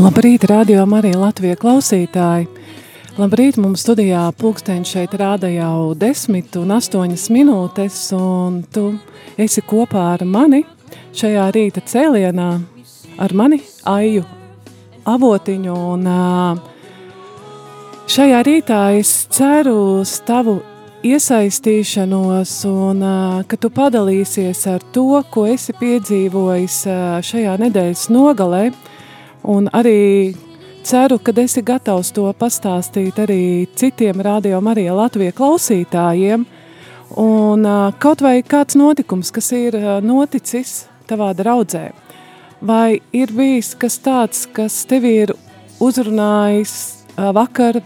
[0.00, 2.46] Labrīt, radio Marija Latvija klausītāji!
[3.20, 8.94] Labrīt, mums studijā pulksteņš šeit rāda jau desmit un astoņas minūtes, un tu
[9.36, 10.62] esi kopā ar mani
[11.12, 12.48] šajā rīta cēlienā,
[13.20, 13.58] ar mani
[13.92, 14.24] Aiju
[15.04, 16.08] avotiņu, un
[18.08, 20.62] šajā rītā es ceru uz tavu
[21.04, 23.04] iesaistīšanos un
[23.44, 26.86] ka tu padalīsies ar to, ko esi piedzīvojis
[27.28, 28.70] šajā nedēļas nogalē,
[29.42, 30.34] Un arī
[30.84, 36.44] ceru, ka esi gatavs to pastāstīt arī citiem radio Marija Latvijas klausītājiem.
[37.20, 37.66] Un
[37.98, 39.74] kaut vai kāds notikums, kas ir
[40.04, 41.88] noticis tavā draudzē,
[42.62, 45.32] vai ir bijis kas tāds, kas tevi ir
[45.82, 46.74] uzrunājis
[47.16, 47.80] vakar,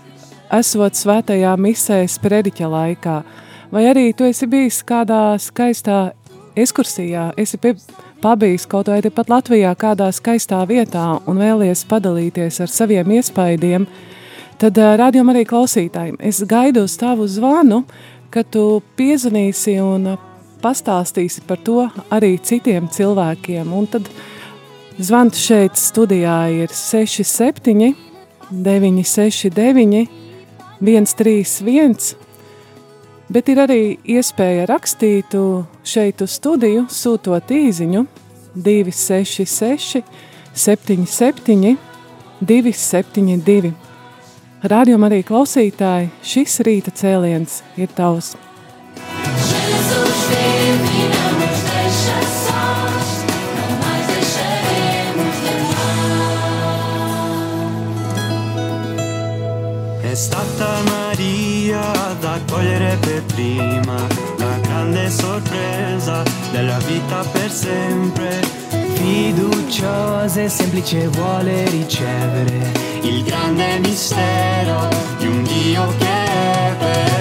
[0.52, 3.16] esot svētajā misē sprediķa laikā,
[3.72, 6.12] vai arī tu esi bijis kādā skaistā
[6.55, 7.74] ekskursijā, esi pie,
[8.25, 13.84] pabijis kaut vai tepat Latvijā kādā skaistā vietā un vēlies padalīties ar saviem iespaidiem,
[14.61, 16.17] tad rādījumam arī klausītājiem.
[16.25, 17.83] Es gaidu uz tavu zvanu,
[18.33, 20.14] ka tu piezvanīsi un
[20.64, 23.72] pastāstīsi par to arī citiem cilvēkiem.
[23.77, 24.08] Un tad
[24.97, 27.92] zvans šeit studijā ir 67
[28.51, 30.06] 969
[30.80, 32.23] 131
[33.33, 35.33] Bet ir arī iespēja rakstīt
[35.86, 38.05] šeit uz studiju, sūtot īziņu
[38.55, 40.05] 266
[40.55, 41.77] 77
[42.45, 43.73] 272.
[44.64, 48.35] Rādījumā arī klausītāji, šis rīta cēliens ir tavs.
[62.34, 63.96] Accogliere per prima
[64.39, 68.40] la grande sorpresa della vita per sempre.
[68.95, 76.74] Fiduciosa e semplice vuole ricevere il grande mistero di un Dio che è.
[76.78, 77.14] Per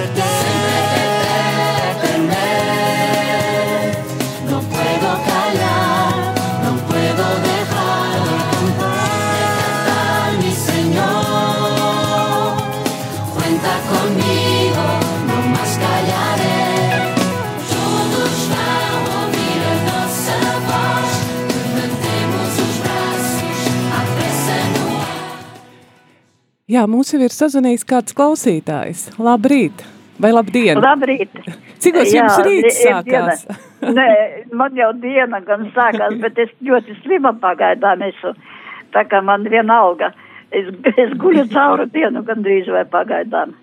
[26.74, 29.04] Jā, mums jau ir sazvanījis kāds klausītājs.
[29.22, 29.84] Labrīt!
[30.18, 30.80] Vai labdien!
[30.82, 31.30] Labrīt!
[31.82, 33.44] Cikos jums rīts sākās?
[33.46, 33.92] Diena.
[33.98, 34.08] Nē,
[34.58, 38.32] man jau diena gan sākās, bet es ļoti slima pagaidām esmu.
[38.96, 40.10] Tā kā man viena alga.
[40.54, 43.54] Es, es guļu cauri dienu gandrīz vai pagaidām.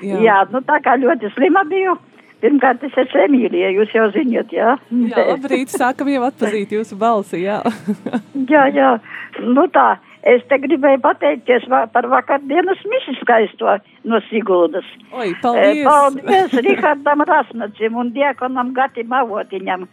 [0.00, 0.18] Jā.
[0.24, 1.98] jā, nu tā kā ļoti slima biju.
[2.40, 4.78] Pirmkārt, es esmu Emīlija, jūs jau zināt, jā?
[4.88, 7.60] Jā, labrīt, sākam jau atpazīt jūsu balsi, jā.
[8.54, 8.94] jā, jā.
[9.44, 9.90] Nu tā,
[10.22, 14.86] es te gribēju pateikties par vakardienas misi skaisto no Siguldas.
[15.12, 15.80] Oi, paldies!
[15.80, 19.88] Eh, Paldies Rihardam Rasnacim un Diekonam Gatim Avotiņam.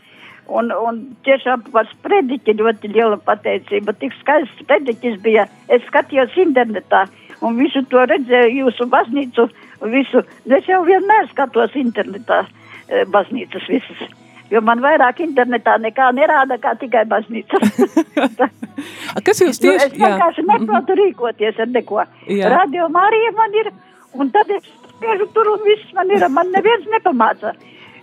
[0.48, 3.96] Un, un tiešām par sprediķi ļoti liela pateicība.
[4.00, 5.48] Tik skaists sprediķis bija.
[5.68, 7.04] Es skatījos internetā
[7.44, 9.50] un visu to redzēju, jūsu baznīcu,
[9.92, 10.24] visu.
[10.48, 14.08] Es jau vienmēr skatos internetā eh, baznīcas visas.
[14.52, 17.60] Jo man vairāk internetā nekā nerāda, kā tikai baznīca.
[19.16, 19.90] A, Kas jūs nu, tieši...
[19.90, 22.06] es vienkārši neprotu rīkoties ar neko.
[22.32, 22.52] Jā.
[22.54, 23.72] Radio Marija man ir,
[24.16, 24.64] un tad es
[24.94, 27.52] spiežu tur un viss man ir, man neviens nepamāca.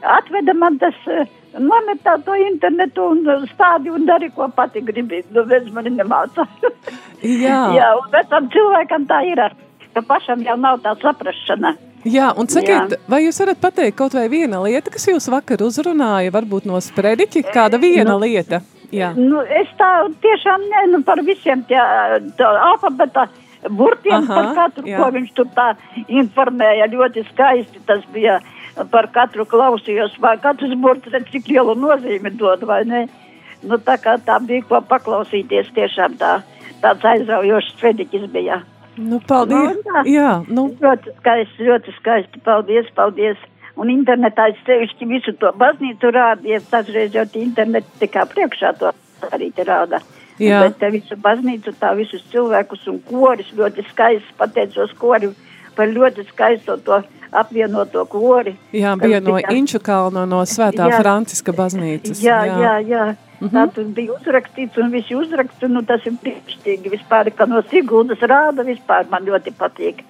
[0.05, 1.25] Atveda man tas, eh,
[1.57, 3.25] nometā to internetu un
[3.55, 5.23] stādi un dari, ko pati gribi.
[5.33, 6.45] Nu, viens mani nemāca.
[7.23, 7.63] Jā.
[7.79, 9.41] Jā, un vecam cilvēkam tā ir,
[9.97, 11.73] ka pašam jau nav tā saprašana.
[12.05, 13.01] Jā, un sakiet, Jā.
[13.09, 17.47] vai jūs varat pateikt kaut vai viena lieta, kas jūs vakar uzrunāja, varbūt no sprediķi,
[17.49, 18.61] kāda viena nu, lieta?
[18.93, 19.15] Jā.
[19.17, 19.89] Nu, es tā
[20.23, 23.29] tiešām ne, nu, par visiem tie alfabeta
[23.71, 25.01] burtiem, Aha, par katru, jā.
[25.01, 25.71] ko viņš tur tā
[26.05, 28.41] informēja, ļoti skaisti tas bija.
[28.91, 33.05] par katru klausījos, vai katrs burts cik lielu nozīmi dod, vai ne?
[33.63, 36.43] Nu, tā kā tā bija ko paklausīties, tiešām tā,
[36.83, 38.65] tāds aizraujošs svediķis bija.
[39.01, 39.81] Nu, paldies!
[39.87, 40.05] Tā.
[40.09, 42.43] Jā, nu, Ļoti skaisti, ļoti skaisti.
[42.47, 43.41] Paldies, paldies.
[43.81, 46.61] Un internetā es sevišķi visu to baznīcu rādīju.
[46.71, 48.93] Dažreiz jau tie interneti tikai priekšā to
[49.35, 49.99] arī te rāda.
[50.39, 50.61] Jā.
[50.65, 55.31] Bet te visu baznīcu, tā visus cilvēkus un koris ļoti skaisti pateicos kori
[55.77, 57.03] par ļoti skaisto to
[57.35, 58.57] apvienoto kori.
[58.73, 61.01] jā, bija no bija- Inču kalna, no Svētā Jā.
[61.03, 62.23] Franciska baznīcas.
[62.23, 63.17] Jā, jā, jā.
[63.41, 63.51] Mhm.
[63.57, 68.19] Tā tur bija uzrakstīts, un visi uzraksti, nu tas ir brīnišķīgi vispār, ka no Siguldas
[68.21, 70.05] rāda vispār man ļoti patīk.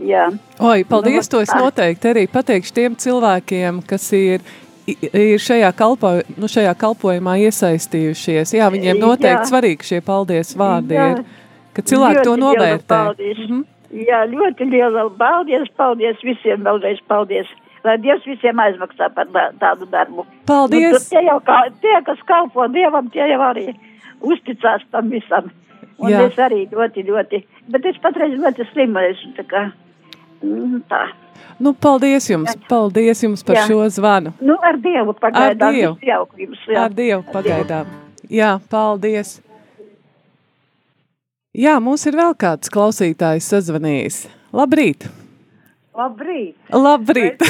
[0.00, 0.32] Jā.
[0.58, 4.40] Oi, paldies, Nu, to es noteikti arī pateikšu tiem cilvēkiem, kas ir,
[4.88, 8.54] ir šajā, kalpo, nu, šajā kalpojumā iesaistījušies.
[8.56, 9.50] Jā, viņiem noteikti Jā.
[9.50, 11.06] svarīgi šie paldies vārdi Jā.
[11.18, 11.24] ir,
[11.74, 12.88] ka cilvēki to Ļoti liela novērtē.
[12.88, 13.38] Paldies.
[13.48, 13.62] Mhm.
[13.92, 17.50] Jā, ļoti liela paldies, paldies visiem vēlreiz paldies.
[17.84, 19.26] Lai Dievs visiem aizmaksā par
[19.58, 20.24] tādu darbu.
[20.46, 20.92] Paldies!
[20.94, 23.72] Nu, tie, jau, kā, tie, kas kalpo Dievam, tie jau arī
[24.22, 25.50] uzticās tam visam.
[26.02, 26.22] Un Jā.
[26.28, 27.42] es arī ļoti, ļoti,
[27.74, 29.64] bet es patreiz ļoti slima esmu, tā kā,
[30.42, 31.02] mm, tā.
[31.62, 33.66] Nu, paldies jums, paldies jums par Jā.
[33.70, 34.32] šo zvanu.
[34.40, 35.74] Nu, ar Dievu pagaidām.
[35.74, 35.94] Dievu.
[35.98, 36.86] visu jauku jums, jā.
[36.86, 37.90] Ar Dievu pagaidām.
[38.30, 39.40] Jā, paldies.
[41.52, 44.22] Jā, mums ir vēl kāds klausītājs sazvanījis.
[44.56, 45.04] Labrīt!
[45.92, 46.56] Labrīt!
[46.72, 47.42] Labrīt!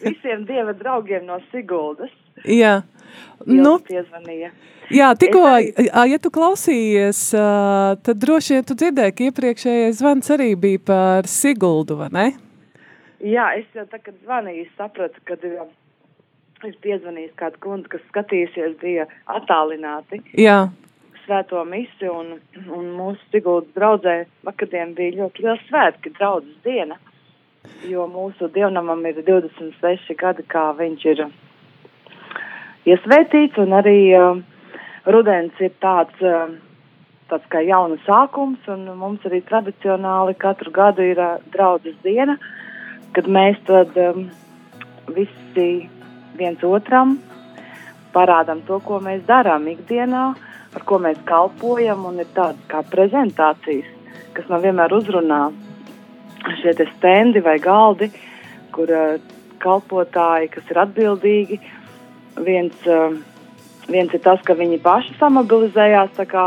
[0.00, 2.14] Visiem dieva draugiem no Siguldas.
[2.48, 2.78] Jā.
[3.44, 4.48] Nu, Nu, piezvanīja.
[4.92, 7.20] jā, tikko, ā, ja tu klausījies,
[8.08, 12.26] tad droši vien tu dzirdēji, ka iepriekšējais zvans arī bija par Siguldu, vai ne?
[13.20, 19.04] Jā, es jau tā, kad zvanīju, sapratu, ka ir, piezvanījis kāds kundze, kas skatījusies, bija
[19.36, 20.68] attālināti Jā,
[21.28, 22.38] svēto misi, un,
[22.72, 26.96] un mūsu Siguldas draudzē vakardien bija ļoti liels svētki, draudzes diena,
[27.84, 31.26] jo mūsu dievnamam ir 26 gadi, kā viņš ir
[32.88, 34.40] iesvētīts, un arī uh,
[35.12, 36.48] rudens ir tāds, uh,
[37.28, 42.38] tāds kā jauna sākums, un mums arī tradicionāli katru gadu ir uh, draudzes diena,
[43.12, 44.30] kad mēs tad um,
[45.12, 45.70] visi
[46.40, 47.18] viens otram
[48.14, 50.30] parādām to, ko mēs darām ikdienā,
[50.76, 53.88] ar ko mēs kalpojam, un ir tādas kā prezentācijas,
[54.36, 55.48] kas man vienmēr uzrunā
[56.60, 58.10] šie te stendi vai galdi,
[58.74, 59.18] kur uh,
[59.62, 61.58] kalpotāji, kas ir atbildīgi,
[62.46, 63.16] viens, uh,
[63.90, 66.46] viens ir tas, ka viņi paši samobilizējās, tā kā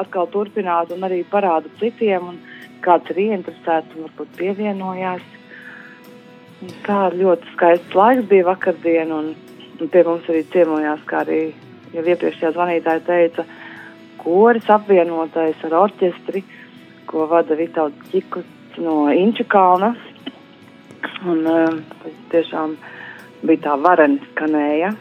[0.00, 2.40] atkal turpināt un arī parāda citiem, un
[2.82, 5.24] kāds ir ieinteresēts un varbūt pievienojās.
[6.62, 9.32] Un tā ļoti skaists laiks bija vakardien, un,
[9.80, 11.42] un pie mums arī ciemojās, kā arī
[11.92, 13.44] jau iepriekšējā zvanītāja teica,
[14.22, 16.44] koris apvienotais ar orķestri,
[17.10, 19.92] ko vada Vitauds Čikus no Inču kalna.
[21.26, 22.76] Un uh, tas tiešām
[23.42, 24.92] bija tā vareni skanēja.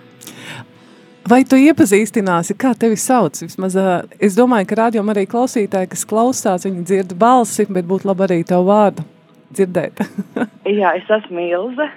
[1.29, 3.37] Vai tu iepazīstināsi, kā tevi sauc?
[3.43, 8.09] Vismaz, ā, es domāju, ka rādījumā arī klausītāji, kas klausās, viņi dzird balsi, bet būtu
[8.09, 9.05] labi arī tavu vārdu
[9.53, 10.01] dzirdēt.
[10.79, 11.87] Jā, es esmu Ilze.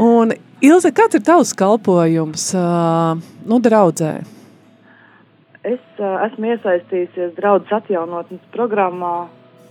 [0.00, 2.66] Un, Ilze, kāds ir tavs kalpojums ā,
[3.48, 4.12] nu, draudzē?
[5.60, 9.28] Es uh, esmu iesaistījusies draudzes atjaunotnes programmā.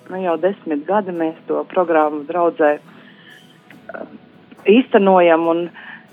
[0.10, 4.04] Nu, jau desmit gadi mēs to programmu draudzē uh,
[4.70, 5.64] īstenojam, un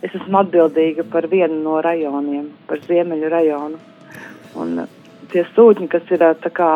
[0.00, 3.82] es esmu atbildīga par vienu no rajoniem, par Ziemeļu rajonu.
[4.56, 6.70] Un, uh, tie sūtņi, kas ir uh, kā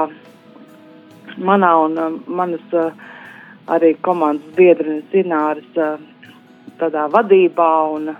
[1.40, 2.92] manā un uh, manas uh,
[3.72, 5.96] arī komandas biedrenes Zināras uh,
[6.76, 8.12] tādā vadībā un,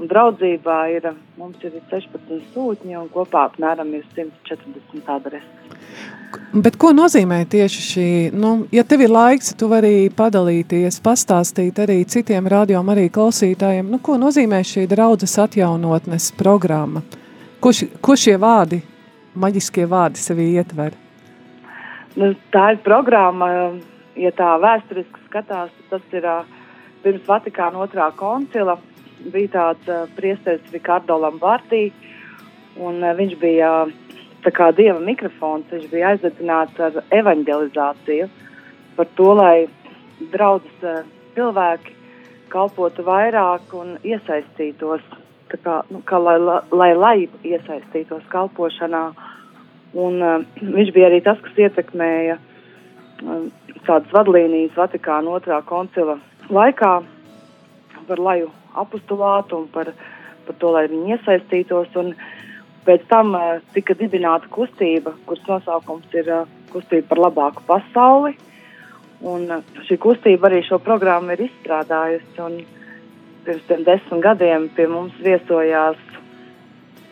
[0.00, 5.60] un draudzībā ir, mums ir 16 sūtņi un kopā apmēram ir 140 adreses.
[6.54, 12.00] Bet ko nozīmē tieši šī, nu, ja tev ir laiks, tu vari padalīties, pastāstīt arī
[12.10, 17.02] citiem radiom, arī klausītājiem, nu, ko nozīmē šī draudzes atjaunotnes programma?
[17.62, 18.80] Ko, ši, ko šie vārdi,
[19.38, 20.96] maģiskie vārdi sevī ietver?
[22.18, 23.50] Nu, tā ir programma,
[24.18, 26.26] ja tā vēsturiski skatās, tas ir
[27.04, 28.78] pirms Vatikāna otrā koncila.
[29.28, 31.90] Bija tāds uh, priesteris Ricardo Lambartī,
[32.80, 33.70] un uh, viņš bija
[34.44, 38.28] tā kā dieva mikrofons, viņš bija aizvedināts ar evanģelizāciju
[38.96, 39.56] par to, lai
[40.32, 41.02] draudzes uh,
[41.36, 41.96] cilvēki
[42.50, 45.04] kalpotu vairāk un iesaistītos,
[45.52, 46.38] kā, nu, kā lai,
[46.72, 49.10] lai, lai iesaistītos kalpošanā.
[50.00, 53.44] Un, uh, viņš bija arī tas, kas ietekmēja uh,
[53.84, 56.18] tādas vadlīnijas Vatikāna otrā koncila
[56.50, 56.94] laikā
[58.08, 59.92] par laju apustulātu un par,
[60.46, 61.94] par to, lai viņi iesaistītos.
[62.00, 62.14] Un
[62.86, 68.36] pēc tam uh, tika dibināta kustība, kuras nosaukums ir uh, kustība par labāku pasauli.
[69.20, 72.66] Un uh, šī kustība arī šo programmu ir izstrādājusi.
[73.40, 75.98] Pirms desmit gadiem pie mums viesojās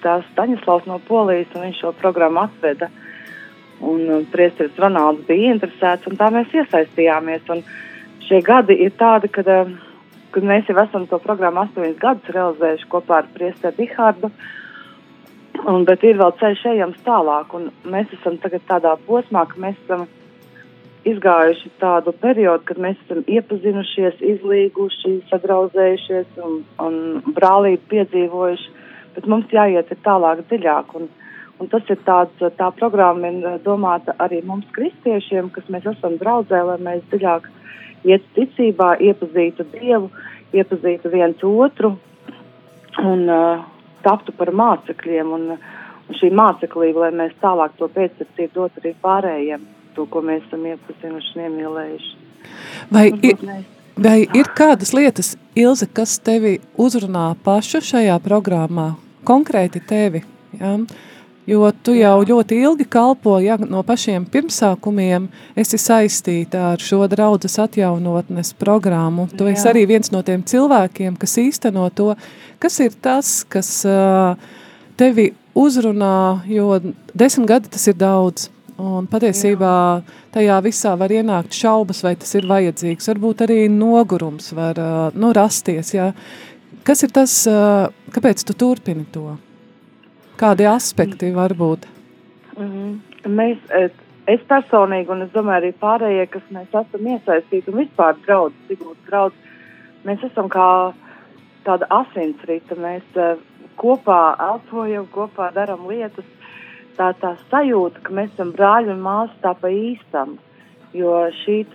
[0.02, 2.90] tās Staņislavs no Polijas, un viņš šo programmu atveda.
[3.78, 7.44] Un priesteris Ronalds bija interesēts, un tā mēs iesaistījāmies.
[7.54, 7.62] Un
[8.26, 9.87] šie gadi ir tādi, kad, uh,
[10.34, 14.30] kad mēs jau esam to programmu astoņus gadus realizējuši kopā ar priesteri Bihārdu.
[15.66, 19.78] Un, bet ir vēl ceļš ejams tālāk, un mēs esam tagad tādā posmā, ka mēs
[19.84, 20.06] esam
[21.08, 26.98] izgājuši tādu periodu, kad mēs esam iepazinušies, izlīguši, sadraudzējušies un, un
[27.34, 28.70] brālību piedzīvojuši,
[29.16, 30.94] bet mums jāiet tālāk dziļāk.
[31.00, 31.08] Un,
[31.58, 36.62] un tas ir tāds, tā programma ir domāta arī mums kristiešiem, kas mēs esam draudzē,
[36.70, 37.48] lai mēs dziļāk
[38.06, 40.10] iet ticībā, iepazītu Dievu,
[40.54, 41.94] iepazītu viens otru
[42.98, 43.64] un uh,
[44.04, 49.66] taptu par mācekļiem un, un šī māceklība, lai mēs tālāk to pēctecību dot arī pārējiem,
[49.96, 52.14] to, ko mēs esam iepazinuši un iemīlējuši.
[52.94, 53.36] Vai, ir,
[53.98, 58.92] vai ir kādas lietas, Ilze, kas tevi uzrunā pašu šajā programmā,
[59.26, 60.22] konkrēti tevi?
[60.58, 60.76] Ja?
[61.48, 67.56] Jo tu jau ļoti ilgi kalpo, ja no pašiem pirmsākumiem esi saistīta ar šo draudzes
[67.62, 69.30] atjaunotnes programmu.
[69.32, 69.70] Tu esi Jā.
[69.72, 72.10] arī viens no tiem cilvēkiem, kas īsteno to.
[72.60, 73.70] Kas ir tas, kas
[75.00, 76.82] tevi uzrunā, jo
[77.16, 78.50] desmit gadi tas ir daudz.
[78.78, 79.72] Un patiesībā
[80.36, 83.08] tajā visā var ienākt šaubas, vai tas ir vajadzīgs.
[83.08, 84.76] Varbūt arī nogurums var
[85.16, 85.96] nu, rasties.
[85.96, 86.12] Ja?
[86.84, 87.40] Kas ir tas,
[88.12, 89.38] kāpēc tu turpini to?
[90.38, 91.86] Kādi aspekti var būt?
[92.56, 92.98] Mm -hmm.
[93.26, 93.58] Mēs,
[94.26, 99.10] es personīgi, un es domāju, arī pārējie, kas mēs esam iesaistīti, un vispār draudz, Sigūda
[99.10, 99.34] draudz,
[100.04, 100.92] mēs esam kā
[101.64, 102.74] tāda asinsrita.
[102.74, 103.38] Mēs uh,
[103.76, 106.24] kopā elpojam, kopā darām lietas.
[106.98, 110.38] Tā, tā sajūta, ka mēs esam brāļi un māsas tā pa īstam.
[110.92, 111.66] Jo šī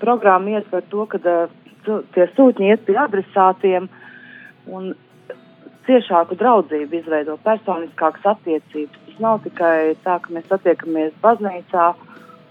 [0.00, 3.88] programma ietver to, ka uh, tie sūtņi iet pie adresātiem
[4.66, 4.94] un
[5.86, 9.00] ciešāku draudzību izveido, personiskākas attiecības.
[9.06, 11.88] Tas nav tikai tā, ka mēs satiekamies baznīcā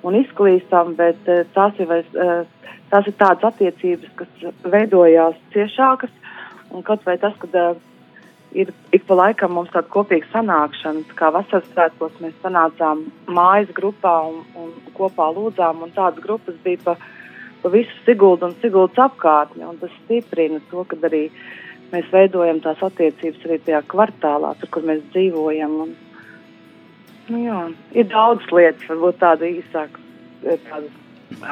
[0.08, 6.12] un izklīstam, bet eh, tās ir, eh, tās ir tādas attiecības, kas veidojās ciešākas.
[6.72, 7.74] Un kaut vai tas, kad uh,
[8.52, 14.14] ir ik pa laikam mums tāda kopīga sanākšana, kā vasaras svētkos mēs sanācām mājas grupā
[14.28, 16.96] un, un kopā lūdzām, un tādas grupas bija pa,
[17.64, 21.26] pa visu Siguldu un Siguldas apkārtni, un tas stiprina to, ka arī
[21.92, 25.76] mēs veidojam tās attiecības arī tajā kvartālā, tur, kur mēs dzīvojam.
[25.86, 25.94] Un,
[27.32, 27.60] nu jā,
[27.96, 30.04] ir daudz lietas, varbūt tāda īsāka,
[30.70, 30.88] tāda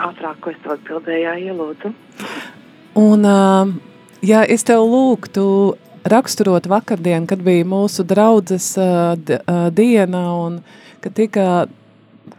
[0.07, 1.93] ātrāk, ko es tev atbildēju, ielūdzu.
[2.99, 3.71] Un, uh,
[4.25, 5.45] ja es tev lūgtu
[6.09, 10.61] raksturot vakardienu, kad bija mūsu draudzes uh, uh, diena un
[11.03, 11.45] kad tika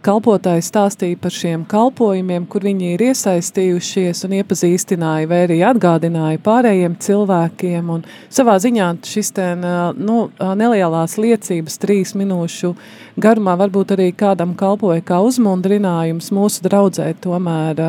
[0.05, 6.97] kalpotāji stāstīja par šiem kalpojumiem, kur viņi ir iesaistījušies un iepazīstināja vai arī atgādināja pārējiem
[7.05, 7.91] cilvēkiem.
[7.93, 9.67] Un savā ziņā šis ten,
[10.01, 12.73] nu, nelielās liecības trīs minūšu
[13.21, 17.85] garumā varbūt arī kādam kalpoja kā uzmundrinājums mūsu draudzē tomēr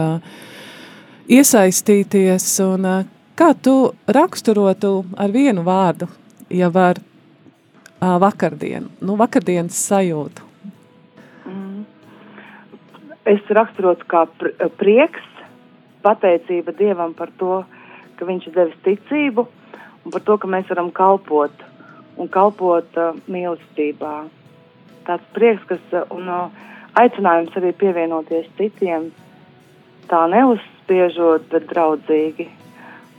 [1.31, 2.51] iesaistīties.
[2.67, 2.91] Un,
[3.39, 3.75] kā tu
[4.11, 6.11] raksturotu ar vienu vārdu,
[6.51, 6.99] ja var
[8.01, 10.50] vakardienu, nu vakardienas sajūtu?
[13.29, 14.25] Es raksturotu kā
[14.79, 15.25] prieks,
[16.01, 17.61] pateicība Dievam par to,
[18.17, 19.47] ka Viņš ir devis ticību
[20.05, 21.63] un par to, ka mēs varam kalpot
[22.21, 24.11] un kalpot uh, mīlestībā.
[25.07, 26.67] Tāds prieks, kas uh, un uh,
[27.01, 29.09] aicinājums arī pievienoties citiem,
[30.11, 32.49] tā neuzspiežot, bet draudzīgi.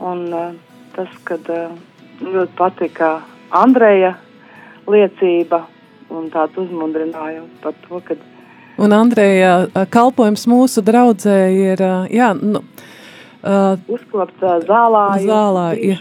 [0.06, 0.54] Un uh,
[0.94, 1.74] tas, kad uh,
[2.22, 3.14] ļoti patika
[3.50, 4.14] Andreja
[4.86, 5.64] liecība
[6.12, 8.18] un tāds uzmundrinājums par to, ka
[8.80, 12.62] Un Andreja kalpojums mūsu draudzē ir, jā, nu,
[13.44, 15.96] uh, uzklopt uh, zālāju, zālā, jā.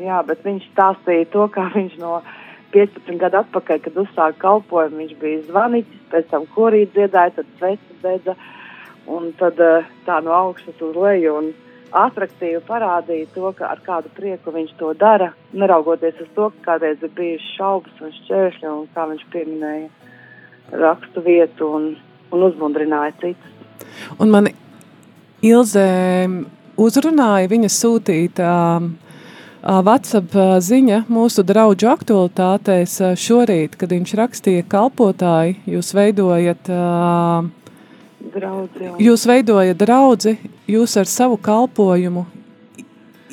[0.00, 2.20] jā, bet viņš stāstīja to, kā viņš no
[2.72, 8.02] 15 gadu atpakaļ, kad uzsāka kalpojumu, viņš bija zvaniķis, pēc tam korīt dziedāja, tad sveces
[8.04, 8.36] dedza,
[9.10, 9.60] un tad
[10.06, 11.52] tā no augšas uz leju, un
[11.90, 17.02] atraktīvi parādīja to, ka ar kādu prieku viņš to dara, neraugoties uz to, ka kādreiz
[17.02, 19.88] ir bijušas šaubas un šķēršļi, un kā viņš pieminēja
[20.72, 21.86] rakstu vietu un,
[22.30, 23.54] un uzmundrināja citus.
[24.20, 24.50] Un man
[25.40, 25.84] Ilze
[26.80, 28.54] uzrunāja viņa sūtītā
[29.60, 36.68] WhatsApp ziņa mūsu draugu aktualitātēs šorīt, kad viņš rakstīja kalpotāji, jūs veidojat
[38.34, 38.92] draudzi.
[39.00, 40.36] Jūs veidojat draudzi,
[40.68, 42.26] jūs ar savu kalpojumu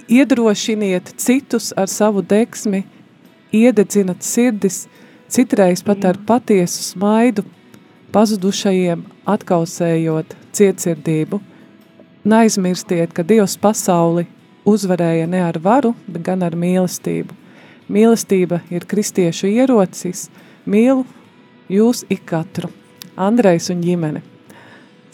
[0.07, 2.83] iedrošiniet citus ar savu deksmi,
[3.51, 4.85] iededzinat sirdis,
[5.29, 7.43] citreiz pat ar patiesu smaidu,
[8.15, 11.39] pazudušajiem atkausējot cietsirdību.
[12.27, 14.25] Neaizmirstiet, ka Dievs pasauli
[14.67, 17.35] uzvarēja ne ar varu, bet gan ar mīlestību.
[17.87, 20.27] Mīlestība ir kristiešu ierocis,
[20.67, 21.05] mīlu
[21.71, 22.71] jūs ik katru.
[23.15, 24.23] Andrejs un ģimene.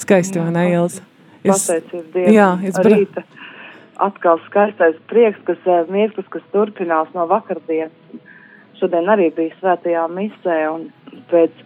[0.01, 1.05] Skaisti, vai ne, Ilza?
[1.43, 2.34] Pateicības Dievam.
[2.34, 2.98] Jā, es bra...
[2.98, 3.24] rīta
[4.01, 7.93] atkal skaistais prieks, kas eh, mirklis, kas turpinās no vakardienas.
[8.84, 10.82] Šodien arī bija svētajā misē un
[11.32, 11.60] pēc,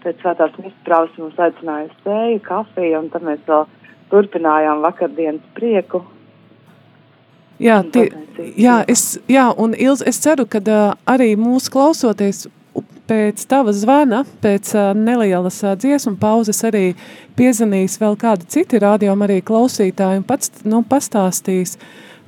[0.00, 3.66] pēc svētās misas prāvas mums aicināja sēju, kafiju un tad mēs vēl
[4.08, 6.00] turpinājām vakardienas prieku.
[7.60, 8.06] Jā, tie,
[8.56, 12.46] jā, es, jā, un Ilz, es ceru, ka uh, arī mūsu klausoties
[13.04, 16.94] pēc tava zvana, pēc uh, nelielas uh, dziesmu pauzes arī
[17.36, 21.76] piezvanīs vēl kādi citi rādījumi arī klausītāji un pats nu, pastāstīs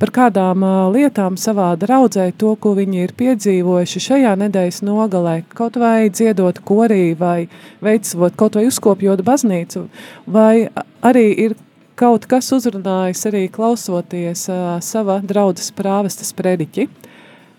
[0.00, 6.08] par kādām lietām savā draudzē, to, ko viņi ir piedzīvojuši šajā nedēļas nogalē, kaut vai
[6.12, 7.48] dziedot korī vai
[7.84, 9.86] veicot, kaut vai uzkopjot baznīcu,
[10.26, 10.68] vai
[11.00, 11.56] arī ir
[11.96, 14.46] kaut kas uzrunājis arī klausoties
[14.84, 16.90] sava draudzes prāvestas prediķi.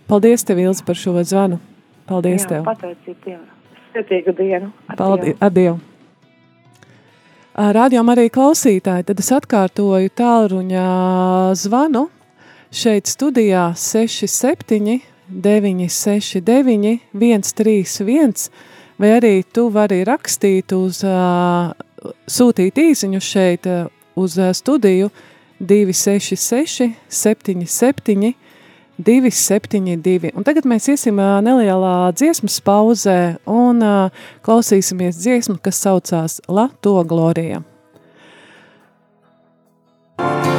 [0.07, 1.59] Paldies tev, Ilze, par šo zvanu!
[2.07, 2.67] Paldies Jā, tev.
[2.69, 3.47] Pateicību Dievam.
[3.91, 4.69] Svetīgu dienu.
[4.95, 5.35] Paldies.
[5.43, 5.79] Adiev.
[7.57, 10.85] Rādījām arī klausītāji, tad es atkārtoju tālruņa
[11.57, 12.03] zvanu
[12.71, 18.49] šeit studijā 67 969 131
[18.97, 21.71] vai arī tu vari rakstīt uz, uh,
[22.27, 25.09] sūtīt īsiņu šeit uh, uz uh, studiju
[25.59, 28.33] 266 77
[28.97, 30.33] 272.
[30.33, 36.69] Un tagad mēs iesim uh, nelielā dziesmas pauzē un uh, klausīsimies dziesmu, kas saucās La
[36.81, 37.61] to Glorija.
[40.17, 40.56] Come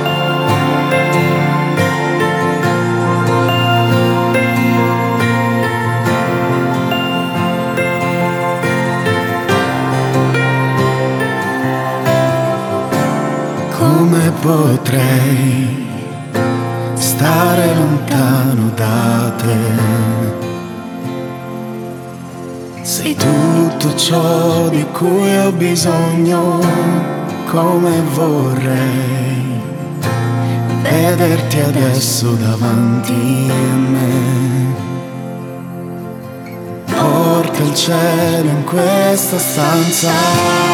[14.40, 15.86] potrei
[16.94, 20.06] stare lontano da te.
[22.82, 26.58] Sei tutto ciò di cui ho bisogno,
[27.50, 29.60] come vorrei
[30.82, 34.86] vederti adesso davanti a me.
[36.86, 40.67] Porta il cielo in questa stanza.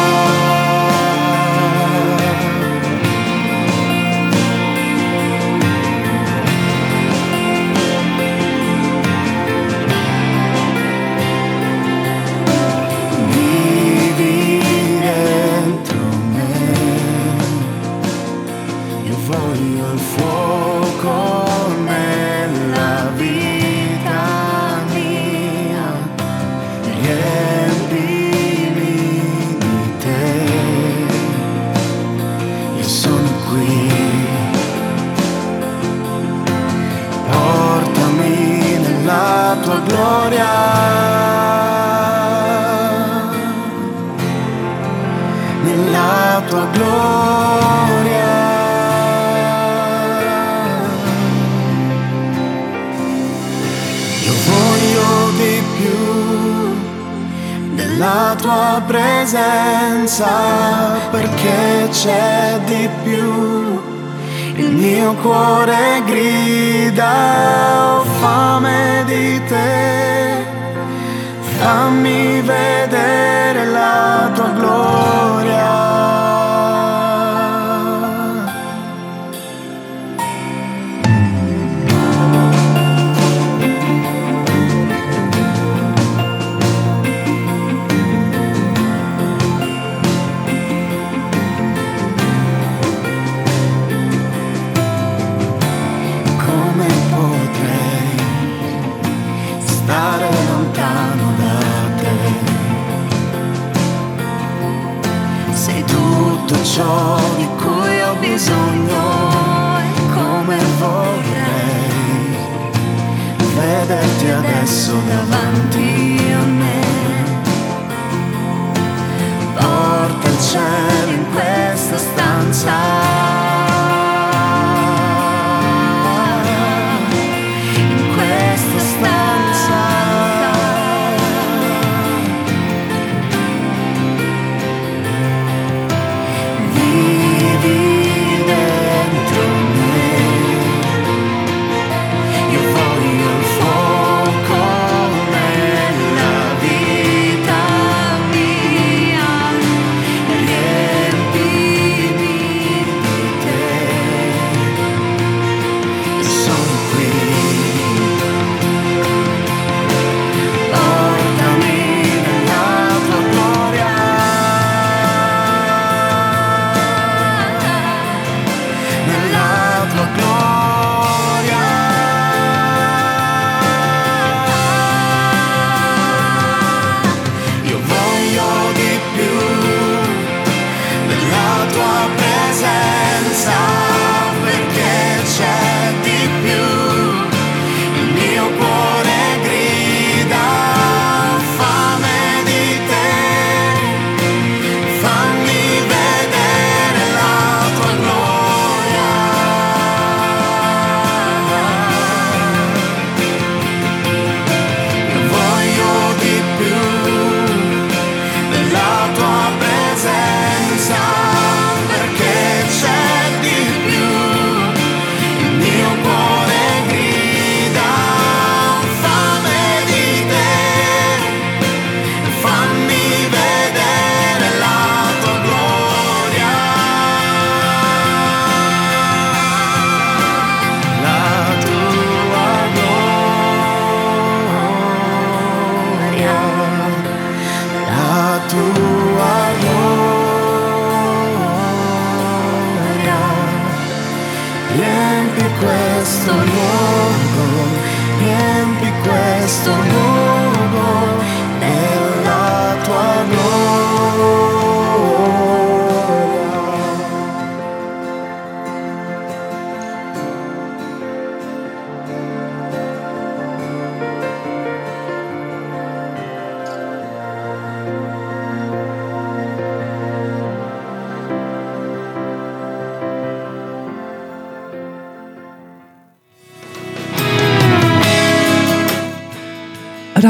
[249.55, 250.14] Cristo.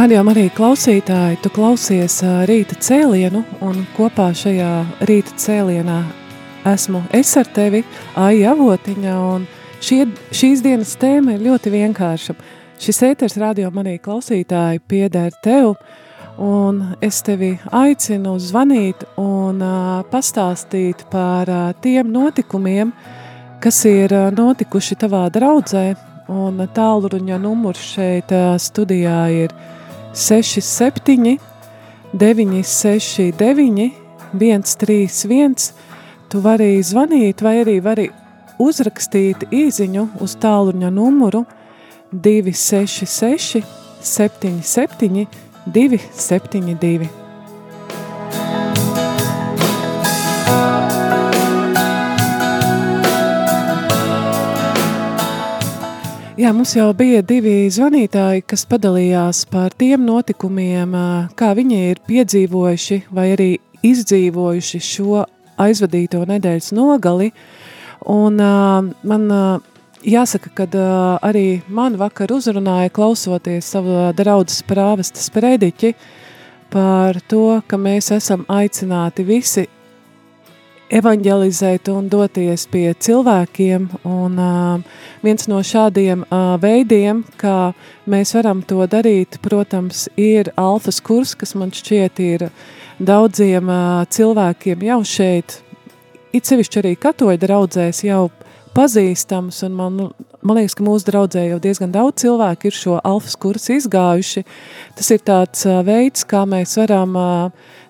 [0.05, 4.67] Radījumā arī klausītāji, tu klausies rīta cēlienu, un kopā šajā
[5.09, 5.95] rīta cēlienā
[6.69, 7.81] esmu es ar tevi,
[8.13, 9.47] Aija Avotiņa, un
[9.81, 12.37] šie, šīs dienas tēma ir ļoti vienkārša.
[12.85, 15.73] Šis ēters radījumā arī klausītāji pieder tev,
[16.37, 22.93] un es tevi aicinu zvanīt un ā, pastāstīt par ā, tiem notikumiem,
[23.57, 25.87] kas ir ā, notikuši tavā draudzē,
[26.29, 29.57] un tālruņa numurs šeit ā, studijā ir
[30.15, 31.39] 67,
[32.13, 33.91] 969,
[34.33, 35.73] 131.
[36.29, 38.07] Tu vari zvanīt, vai arī vari
[38.63, 41.43] uzrakstīt īsiņu uz tālruņa numuru
[42.15, 43.61] 266,
[43.99, 45.27] 77,
[45.67, 47.24] 272.
[56.35, 60.91] Jā, mums jau bija divi zvanītāji, kas padalījās par tiem notikumiem,
[61.39, 63.47] kā viņi ir piedzīvojuši vai arī
[63.87, 65.21] izdzīvojuši šo
[65.63, 67.29] aizvadīto nedēļas nogali.
[68.11, 69.23] Un man
[70.03, 70.83] jāsaka, ka
[71.23, 75.93] arī man vakar uzrunāja klausoties savu draudzes prāvestas prediķi
[76.75, 79.69] par to, ka mēs esam aicināti visi
[80.93, 83.87] evanģelizēt un doties pie cilvēkiem.
[84.05, 87.73] Un, uh, viens no šādiem uh, veidiem, kā
[88.09, 92.47] mēs varam to darīt, protams, ir alfas kurs, kas man šķiet ir
[92.99, 95.59] daudziem uh, cilvēkiem jau šeit,
[96.35, 98.27] it sevišķi arī katoļu draudzēs jau
[98.75, 100.01] pazīstams, un man,
[100.43, 104.43] man liekas, ka mūsu draudzē jau diezgan daudz cilvēku ir šo alfas kursu izgājuši.
[104.99, 107.15] Tas ir tāds veids, kā mēs varam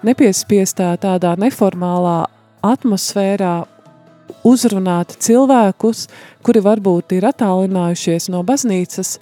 [0.05, 2.19] nepiespiestā tādā neformālā
[2.65, 3.55] atmosfērā
[4.45, 6.05] uzrunāt cilvēkus,
[6.45, 9.17] kuri varbūt ir attālinājušies no baznīcas,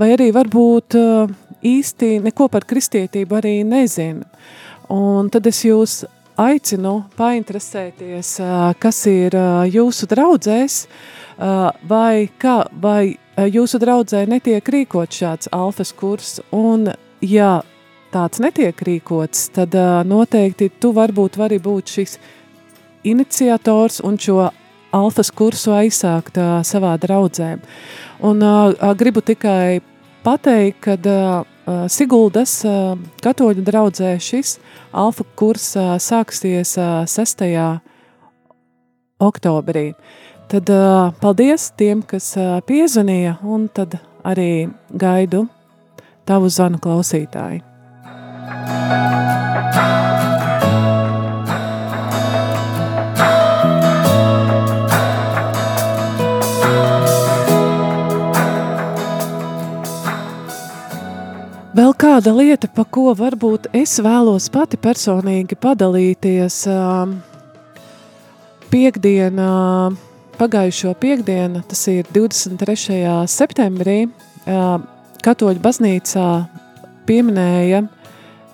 [0.00, 1.32] vai arī varbūt uh,
[1.64, 4.26] īsti neko par kristietību arī nezina.
[4.92, 6.02] Un tad es jūs
[6.40, 10.86] aicinu painteresēties, uh, kas ir uh, jūsu draudzēs,
[11.90, 13.16] vai, kā, vai
[13.50, 16.92] jūsu draudzē netiek rīkot šāds alfas kurs, un
[17.26, 17.56] ja
[18.14, 19.74] tāds netiek rīkots, tad
[20.06, 22.14] noteikti tu varbūt vari būt šis
[23.04, 24.48] iniciators un šo
[24.94, 27.56] alfas kursu aizsākt uh, savā draudzē.
[28.24, 29.80] Un uh, gribu tikai
[30.24, 34.58] pateikt, ka uh, Siguldas uh, katoļu draudzē šis
[34.92, 37.44] alfa kurs uh, sāksies uh, 6.
[39.20, 39.92] oktobrī.
[40.48, 45.46] Tad uh, paldies tiem, kas uh, piezvanīja, un tad arī gaidu
[46.28, 47.64] tavu zvanu klausītāju.
[61.94, 66.56] Vēl kāda lieta, pa ko varbūt es vēlos pati personīgi padalīties.
[68.72, 69.50] Piektdienā,
[70.34, 72.98] pagājušo piekdienu, tas ir 23.
[73.30, 74.08] septembrī,
[75.22, 76.26] Katoļu baznīcā
[77.06, 77.84] pieminēja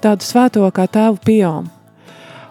[0.05, 1.73] tādu svēto kā tēvu Piomu.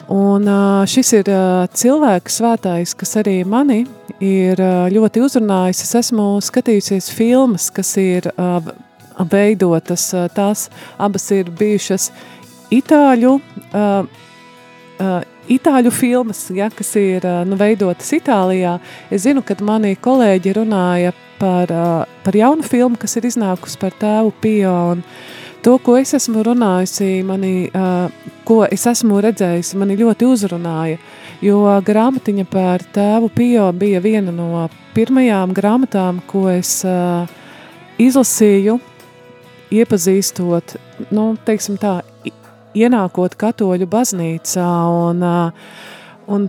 [0.10, 0.50] Un
[0.90, 1.34] šis ir
[1.70, 3.84] cilvēks svētājs, kas arī mani
[4.18, 4.58] ir
[4.98, 5.86] ļoti uzrunājis.
[5.86, 8.34] Es esmu skatījusies filmas, kas ir
[9.32, 10.10] veidotas.
[10.36, 12.10] Tās abas ir bijušas
[12.74, 13.36] itāļu,
[13.74, 14.06] uh,
[15.00, 18.78] uh, itāļu filmas, ja, kas ir uh, nu, veidotas Itālijā.
[19.12, 23.96] Es zinu, ka mani kolēģi runāja par, uh, par jaunu filmu, kas ir iznākusi par
[24.00, 24.76] tēvu Pio.
[24.96, 25.04] Un
[25.66, 31.02] to, ko es esmu runājusi, mani, uh, ko es esmu redzējusi, mani ļoti uzrunāja.
[31.42, 37.26] Jo grāmatiņa par tēvu Pio bija viena no pirmajām grāmatām, ko es uh,
[38.00, 38.80] izlasīju
[39.74, 40.76] iepazīstot,
[41.14, 42.00] nu, teiksim tā,
[42.78, 44.70] ienākot katoļu baznīcā
[45.08, 45.26] un,
[46.30, 46.48] un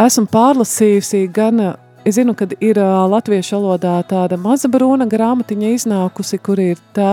[0.00, 1.62] esmu pārlasījusi gan,
[2.04, 7.12] es zinu, kad ir latviešu valodā tāda maza brūna grāmatiņa iznākusi, kur ir tā,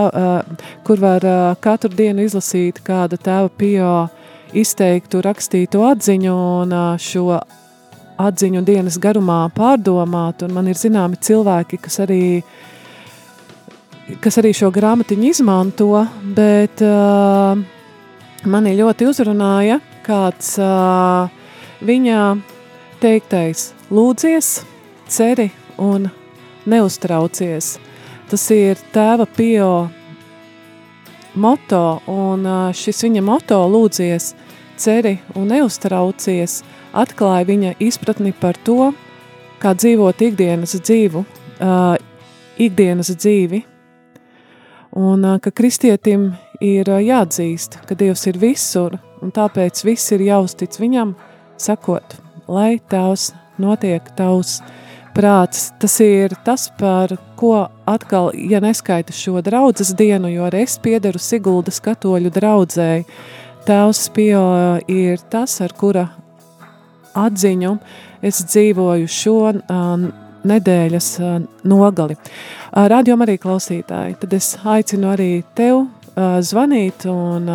[0.88, 1.28] kur var
[1.64, 3.94] katru dienu izlasīt kāda tēva pio
[4.58, 7.42] izteiktu rakstītu atziņu un šo
[8.18, 12.22] atziņu dienas garumā pārdomāt, un man ir zināmi cilvēki, kas arī
[14.24, 15.89] kas arī šo grāmatiņu izmanto,
[16.36, 17.60] bet uh,
[18.48, 21.28] mani ļoti uzrunāja kāds uh,
[21.84, 22.22] viņa
[23.02, 24.62] teiktais lūdzies,
[25.12, 25.50] ceri
[25.82, 26.08] un
[26.67, 27.76] neuztraucies.
[28.28, 29.70] Tas ir tēva pio
[31.36, 34.34] moto, un uh, šis viņa moto lūdzies,
[34.80, 36.62] ceri un neuztraucies,
[36.96, 38.93] atklāja viņa izpratni par to,
[39.60, 41.24] kā dzīvot ikdienas dzīvu,
[41.60, 41.96] uh,
[42.62, 43.65] ikdienas dzīvi,
[44.98, 46.32] un ka kristietim
[46.64, 51.14] ir jāatzīst, ka Dievs ir visur, un tāpēc viss ir jāuztic viņam,
[51.62, 52.18] sakot,
[52.50, 53.32] lai tavs
[53.62, 54.60] notiek tavs
[55.18, 55.72] prāts.
[55.82, 61.22] Tas ir tas, par ko atkal, ja neskaita šo draudzes dienu, jo arī es piederu
[61.22, 63.06] Siguldas katoļu draudzēji,
[63.68, 64.46] Tēvs Pio
[64.88, 66.06] ir tas, ar kura
[67.18, 67.74] atziņu
[68.24, 69.40] es dzīvoju šo
[70.48, 71.10] nedēļas
[71.68, 72.16] nogali.
[72.78, 75.90] Radio arī klausītāji, tad es aicinu arī tev
[76.46, 77.50] zvanīt un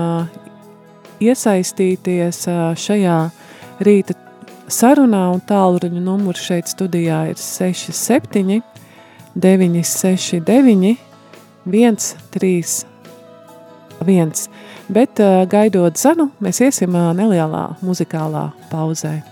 [1.23, 2.41] iesaistīties
[2.83, 3.31] šajā
[3.87, 4.19] rīta
[4.67, 8.67] sarunā un tālruņa numurs šeit studijā ir 67
[9.39, 10.99] 969
[11.71, 14.35] 131.
[14.91, 15.23] Bet
[15.55, 19.32] gaidot zanu, mēs iesim nelielā muzikālā pauzē.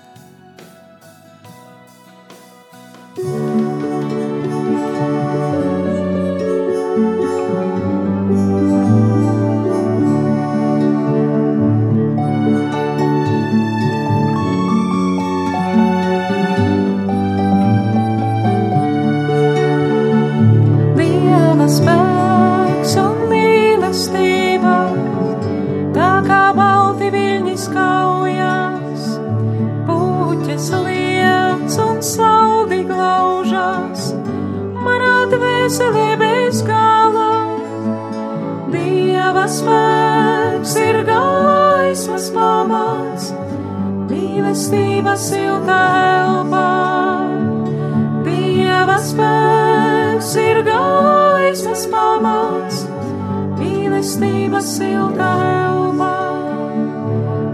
[54.00, 56.12] Mīlestība silta elpā.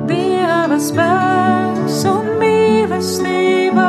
[0.06, 3.86] Dieva spēks un mīlestība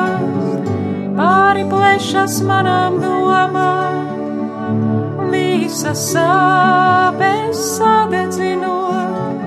[1.20, 4.10] pāri plešas manām domām,
[5.30, 9.38] visas sāpes sadedzinot,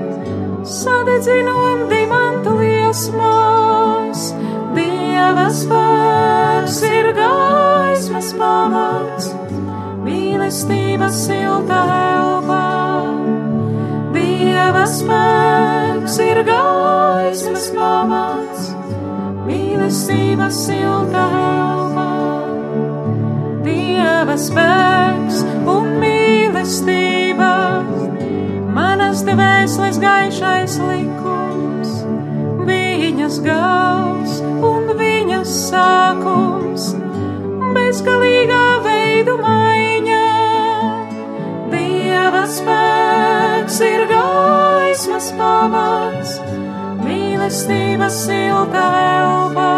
[0.62, 4.30] sadedzinot dimantu liesmās.
[4.78, 9.34] Dieva spēks ir gaismas pamats,
[10.06, 12.19] mīlestība silta elpā.
[15.10, 18.68] Spēks ir gaismas pamats,
[19.42, 22.04] mīlestība silta elpā.
[23.64, 25.40] Dieva spēks
[25.72, 27.50] un mīlestība,
[28.76, 31.96] manas dvēseles gaišais likums,
[32.70, 36.92] viņas gals un viņas sākums,
[37.74, 39.40] bezgalīgā veidu
[45.20, 46.30] gaismas pamats,
[47.04, 49.72] mīlestība silta elpā.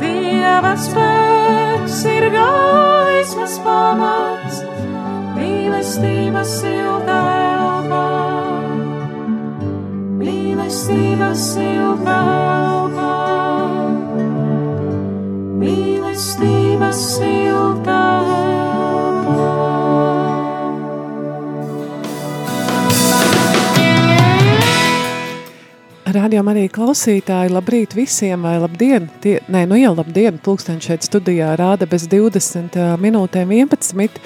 [0.00, 4.64] Dieva spēks ir gaismas pamats,
[5.36, 8.02] mīlestība silta elpā.
[10.18, 13.14] Mīlestība silta elpā.
[15.62, 17.41] Mīlestība silta
[26.12, 31.54] Radio arī klausītāji, labrīt visiem, vai labdien, tie, nē, nu jau labdien, pulksteņ šeit studijā
[31.56, 34.18] rāda bez 20 uh, minūtēm 11,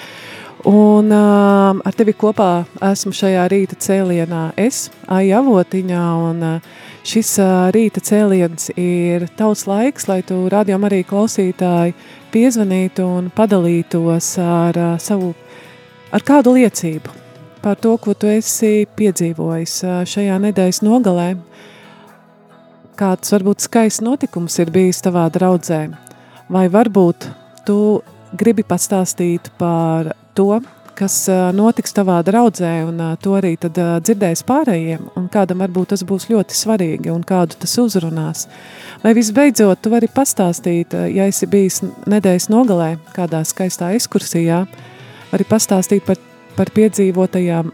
[0.66, 6.72] un uh, ar tevi kopā esmu šajā rīta cēlienā es, Aija Avotiņā, un uh,
[7.06, 11.94] šis uh, rīta cēliens ir tavs laiks, lai tu radio arī klausītāji
[12.34, 15.36] piezvanītu un padalītos ar uh, savu,
[16.10, 17.22] ar kādu liecību
[17.62, 21.32] par to, ko tu esi piedzīvojis uh, šajā nedēļas nogalē,
[22.96, 25.80] kāds varbūt skaists notikums ir bijis tavā draudzē,
[26.52, 27.28] vai varbūt
[27.68, 27.78] tu
[28.36, 30.60] gribi pastāstīt par to,
[30.96, 35.60] kas ā, notiks tavā draudzē, un ā, to arī tad ā, dzirdēs pārējiem, un kādam
[35.64, 38.46] varbūt tas būs ļoti svarīgi, un kādu tas uzrunās.
[39.04, 44.64] Vai visbeidzot, tu vari pastāstīt, ja esi bijis nedēļas nogalē kādā skaistā ekskursijā,
[45.34, 46.20] vari pastāstīt par,
[46.56, 47.70] par piedzīvotajām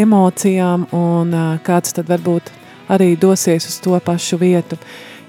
[0.00, 2.48] emocijām, un kāds tad varbūt
[2.88, 4.78] arī dosies uz to pašu vietu.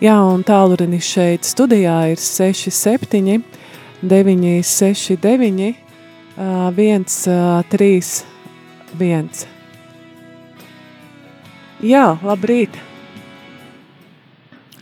[0.01, 3.43] Jā, un tālrunis šeit studijā ir 67,
[4.03, 5.83] 969,
[6.33, 8.23] Uh, viens, uh, trīs,
[8.97, 9.43] viens.
[11.77, 12.73] Jā, labrīt.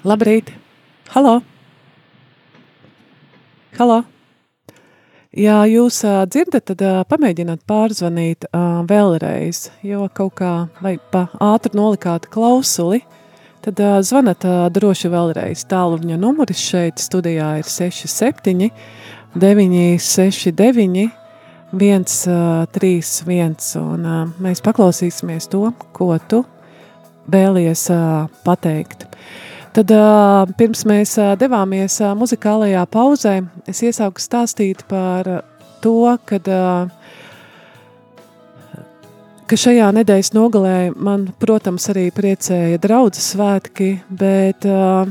[0.08, 0.54] Labrīt.
[1.12, 1.42] Halo.
[3.76, 4.00] Halo.
[5.32, 8.50] Ja jūs dzirdat, tad pamēģiniet pārzvanīt
[8.90, 10.52] vēlreiz, jo kaut kā
[10.84, 13.00] vai pa ātri nolikāt klausuli,
[13.64, 14.44] tad zvanat
[14.76, 15.64] droši vēlreiz.
[15.72, 18.68] Tāluņa numuris šeit studijā ir 67
[19.40, 21.08] 969
[21.80, 24.04] viens, uh, trīs, viens, un
[24.44, 26.44] mēs paklausīsimies to, ko tu
[27.32, 27.88] vēlies
[28.44, 29.08] pateikt.
[29.72, 33.38] Tad uh, pirms mēs uh, devāmies uh, muzikālajā pauzē,
[33.72, 35.38] es iesāku stāstīt par uh,
[35.80, 36.92] to, kad, uh,
[39.48, 45.08] ka šajā nedēļas nogalē man, protams, arī priecēja draudzes svētki, bet uh,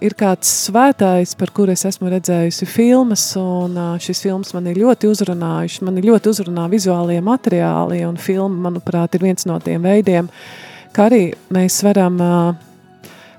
[0.00, 5.12] ir kāds svētājs, par kuru es esmu redzējusi filmas, un šis filmas man ir ļoti
[5.12, 10.32] uzrunājuši, man ir ļoti uzrunā vizuālie materiāli, un filma, manuprāt, ir viens no tiem veidiem,
[10.96, 12.16] kā arī mēs varam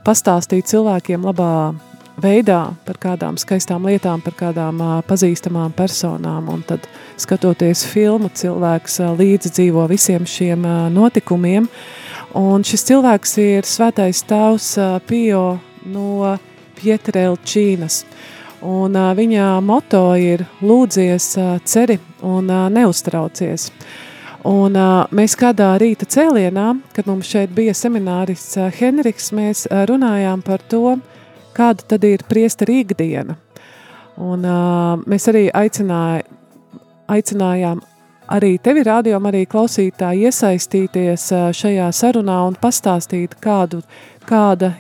[0.06, 1.74] pastāstīt cilvēkiem labā
[2.22, 6.86] veidā par kādām skaistām lietām, par kādām pazīstamām personām, un tad,
[7.22, 11.70] skatoties filmu, cilvēks līdzi dzīvo visiem šiem notikumiem,
[12.38, 14.76] un šis cilvēks ir svētais tavs
[15.08, 15.46] Pio
[15.86, 16.38] no
[16.82, 18.04] Pietrelčīnas.
[18.62, 23.72] Un uh, viņa moto ir lūdzies, uh, ceri un uh, neuztraucies.
[24.48, 29.84] Un uh, mēs kādā rīta cēlienā, kad mums šeit bija seminārists uh, Henriks, mēs uh,
[29.86, 30.96] runājām par to,
[31.54, 33.36] kāda tad ir priesteri ikdiena.
[34.18, 36.40] Un uh, mēs arī aicinājām,
[37.12, 37.84] aicinājām
[38.34, 43.84] arī tevi rādījām, arī klausītāji iesaistīties uh, šajā sarunā un pastāstīt, kādu,
[44.26, 44.72] kāda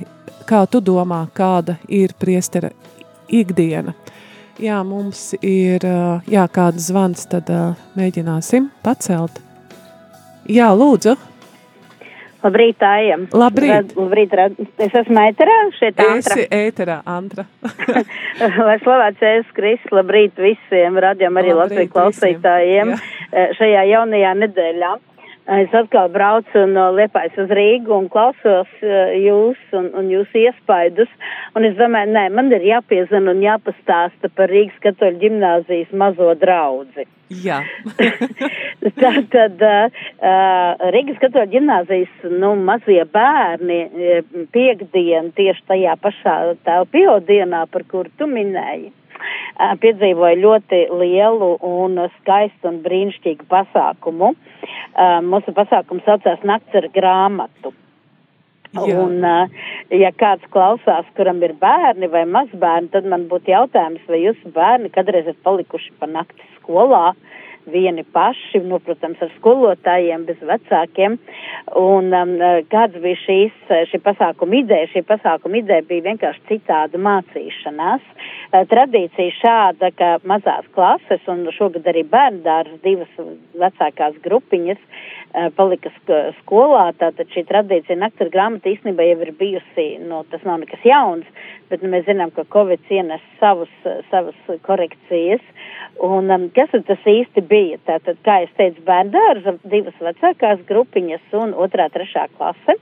[0.49, 2.73] kā tu domā, kāda ir priestera
[3.29, 3.93] ikdiena?
[4.61, 5.85] Jā, mums ir
[6.29, 7.49] jā, kāds zvans, tad
[7.97, 9.41] mēģināsim pacelt.
[10.51, 11.15] Jā, lūdzu.
[12.41, 13.27] Labrīt, Ājam.
[13.37, 13.91] Labrīt.
[13.95, 14.31] Labrīt,
[14.81, 16.37] es esmu ēterā, šeit Antra.
[16.37, 17.45] Esi ēterā, Antra.
[18.67, 22.95] Lai slavēts Jēzus Kristus, labrīt visiem, radījām arī Latviju klausītājiem
[23.59, 24.91] šajā jaunajā nedēļā.
[25.49, 31.09] Es atkal braucu no Liepājas uz Rīgu un klausos uh, jūs un, un jūsu iespaidus.
[31.57, 37.07] Un es domāju, nē, man ir jāpiezina un jāpastāsta par Rīgas katoļu ģimnāzijas mazo draudzi.
[37.41, 37.57] Jā.
[39.01, 40.07] tā tad uh,
[40.93, 43.81] Rīgas katoļu ģimnāzijas nu, mazie bērni
[44.53, 48.91] piekdien tieši tajā pašā tā piodienā, par kuru tu minēji
[49.83, 54.33] piedzīvoja ļoti lielu un skaistu un brīnišķīgu pasākumu.
[55.27, 57.73] Mūsu pasākums saucās Nakts ar grāmatu.
[58.71, 58.95] Jā.
[59.03, 59.19] Un,
[59.91, 64.91] ja kāds klausās, kuram ir bērni vai mazbērni, tad man būtu jautājums, vai jūsu bērni
[64.95, 67.11] kādreiz ir palikuši pa nakti skolā,
[67.69, 71.17] vieni paši, nu, protams, ar skolotājiem, bez vecākiem.
[71.77, 72.35] Un um,
[72.71, 73.57] kāds bija šīs,
[73.91, 74.89] šī pasākuma ideja?
[74.93, 78.05] Šī pasākuma ideja bija vienkārši citāda mācīšanās.
[78.51, 83.11] Eh, tradīcija šāda, ka mazās klases un šogad arī bērndārs divas
[83.55, 85.91] vecākās grupiņas eh, palika
[86.41, 90.83] skolā, tātad šī tradīcija nakts ar grāmatu īstenībā jau ir bijusi, nu, tas nav nekas
[90.83, 93.71] jauns, bet mēs zinām, ka Covid ienes savus,
[94.11, 95.43] savas korekcijas.
[96.03, 97.79] Un um, kas tas īsti bija?
[97.87, 102.77] Tātad, kā es teicu, bērndārza divas vecākās grupiņas un otrā, trešā klase.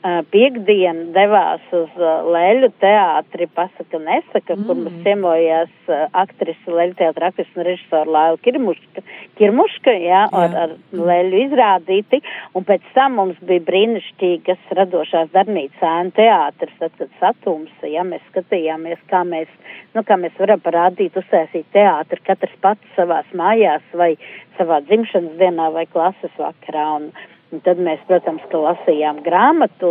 [0.00, 4.62] Piekdien devās uz Leļu teātri, pasaka nesaka, mm.
[4.64, 9.02] kur mums ciemojās aktrise, Leļu teātra aktrise un režisora Laila Kirmuška,
[9.36, 10.30] Kirmuška, jā, jā.
[10.40, 12.22] Ar, ar Leļu izrādīti,
[12.56, 18.24] un pēc tam mums bija brīnišķīgas radošās darbnīca ēna teātris, tad, kad satums, ja mēs
[18.30, 19.50] skatījāmies, kā mēs,
[19.92, 24.14] nu, kā mēs varam parādīt, uzsēsīt teātri, katrs pats savās mājās vai
[24.56, 27.12] savā dzimšanas dienā vai klases vakarā, un
[27.50, 29.88] Un tad mēs, protams, lasījām grāmatu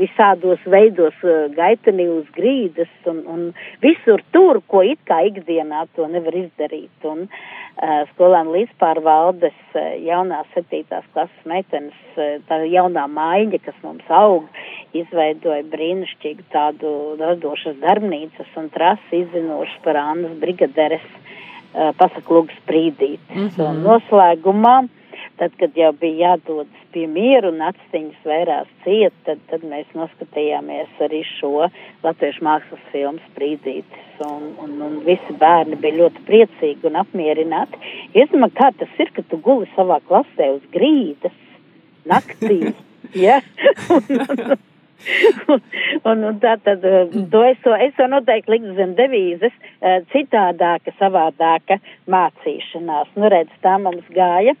[0.00, 3.44] visādos veidos, eh, gaitenī uz grīdas un, un
[3.84, 7.06] visur tur, ko it kā ikdienā to nevar izdarīt.
[7.06, 11.96] Un uh, skolēnu līdzpārvaldes uh, jaunās septītās klases meitenes,
[12.48, 14.48] tā jaunā maiņa, kas mums aug,
[14.96, 23.36] izveidoja brīnišķīgu tādu radošas darbnīcas un trasi izzinošas par Annas brigaderes uh, pasaklūgas sprīdītes.
[23.36, 23.68] Mm -hmm.
[23.68, 24.80] Un noslēgumā
[25.40, 31.00] tad, kad jau bija jādodas pie mieru un aciņas vērās ciet, tad, tad mēs noskatījāmies
[31.06, 31.68] arī šo
[32.04, 34.08] latviešu mākslas filmu sprīdītis.
[34.26, 37.80] Un, un, un visi bērni bija ļoti priecīgi un apmierināti.
[38.12, 41.36] Iedomā, kā tas ir, ka tu guli savā klasē uz grīdas
[42.10, 42.74] naktī.
[43.26, 43.40] ja?
[43.96, 44.04] un,
[45.48, 45.60] un,
[46.04, 46.84] un, un tā tad,
[47.32, 49.56] to es, to, es to noteikti liktu zem devīzes,
[50.12, 51.80] citādāka, savādāka
[52.12, 53.14] mācīšanās.
[53.16, 54.58] Nu, redz, tā mums gāja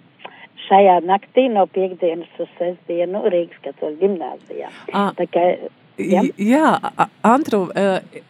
[0.68, 4.70] šajā naktī no piekdienas uz sestdienu Rīgas katoļu gimnāzijā.
[4.92, 5.12] Ah.
[5.18, 5.44] Tā kā,
[5.98, 6.24] ja?
[6.36, 6.70] Jā,
[7.26, 7.66] Antru,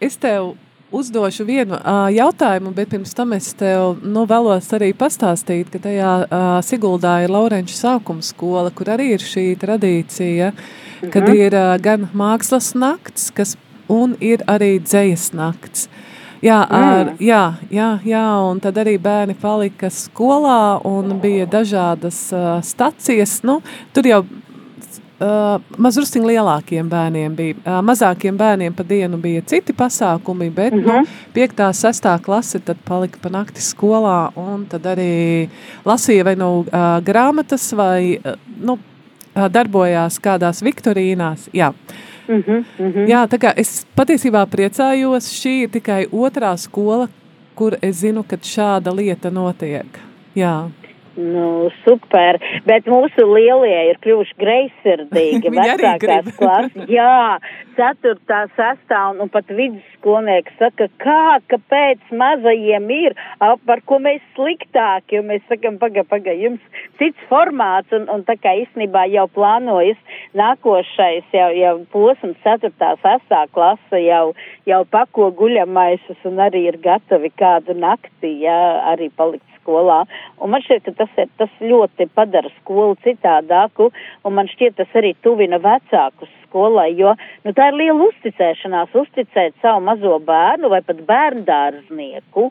[0.00, 0.54] es tev
[0.90, 6.14] uzdošu vienu uh, jautājumu, bet pirms tam es tev nu, vēlos arī pastāstīt, ka tajā
[6.24, 11.12] uh, Siguldā ir Laurenča sākuma skola, kur arī ir šī tradīcija, mhm.
[11.14, 13.56] kad ir uh, gan mākslas nakts, kas,
[13.90, 15.88] un ir arī dzējas nakts.
[16.40, 17.16] Jā, ar, mm.
[17.20, 23.42] jā, jā, jā, un tad arī bērni palika skolā un bija dažādas uh, stacijas.
[23.44, 23.60] Nu,
[23.92, 24.24] tur jau
[25.20, 27.56] Uh, mazliet lielākiem bērniem bija.
[27.60, 31.04] Uh, mazākiem bērniem pa dienu bija citi pasākumi, bet mm -hmm.
[31.04, 31.60] nu, 5.
[31.66, 32.22] un 6.
[32.24, 34.32] klase palika pa nakti skolā.
[34.68, 35.48] Tad arī
[35.84, 38.32] lasīja vai nu uh, grāmatas, vai uh,
[38.64, 38.78] nu, uh,
[39.34, 41.48] darbojās kādās viktorīnās.
[41.52, 41.72] Jā.
[42.28, 43.08] Mm -hmm, mm -hmm.
[43.08, 47.08] Jā, tā kā es patiesībā priecājos, šī ir tikai otrā skola,
[47.54, 49.86] kur es zinu, ka šāda lieta notiek.
[50.34, 50.70] Jā.
[51.18, 52.36] Nu, super,
[52.68, 55.50] bet mūsu lielie ir kļuvuši greizsirdīgi.
[55.56, 57.38] Vecākās klases, jā,
[57.74, 65.18] ceturtā, sestā un, un pat vidusskolnieki saka, kā, kāpēc mazajiem ir, par ko mēs sliktāki,
[65.18, 66.62] jo mēs sakam, paga, paga, jums
[67.02, 69.98] cits formāts un, un tā kā īstenībā jau plānojas
[70.38, 74.24] nākošais jau, jau posms, ceturtā, sestā klasa jau,
[74.70, 78.60] jau pako guļamaisus un arī ir gatavi kādu nakti, jā,
[78.94, 80.02] arī palikt skolā.
[80.40, 83.90] Un man šķiet, ka tas, ir, tas ļoti padara skolu citādāku,
[84.24, 87.14] un man šķiet, tas arī tuvina vecākus skolai, jo
[87.44, 92.50] nu, tā ir liela uzticēšanās, uzticēt savu mazo bērnu vai pat bērndārznieku.